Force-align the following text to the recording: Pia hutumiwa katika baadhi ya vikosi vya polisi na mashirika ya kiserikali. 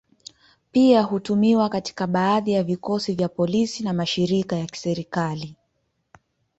Pia 0.71 1.01
hutumiwa 1.01 1.69
katika 1.69 2.07
baadhi 2.07 2.51
ya 2.51 2.63
vikosi 2.63 3.13
vya 3.15 3.29
polisi 3.29 3.83
na 3.83 3.93
mashirika 3.93 4.55
ya 4.55 4.65
kiserikali. 4.65 5.55